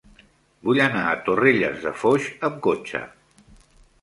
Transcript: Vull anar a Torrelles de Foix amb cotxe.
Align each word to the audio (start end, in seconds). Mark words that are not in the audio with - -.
Vull 0.69 0.79
anar 0.85 1.03
a 1.09 1.13
Torrelles 1.27 1.77
de 1.85 1.93
Foix 2.05 2.27
amb 2.51 2.59
cotxe. 2.71 3.05